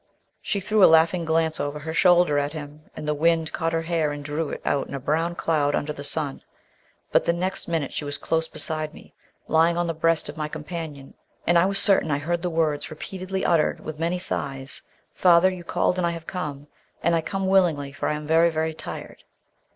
[0.41, 3.83] She threw a laughing glance over her shoulder at him, and the wind caught her
[3.83, 6.41] hair and drew it out in a brown cloud under the sun.
[7.11, 9.13] But the next minute she was close beside me,
[9.47, 11.13] lying on the breast of my companion,
[11.45, 14.81] and I was certain I heard the words repeatedly uttered with many sighs:
[15.13, 16.65] "Father, you called, and I have come.
[17.03, 19.23] And I come willingly, for I am very, very tired."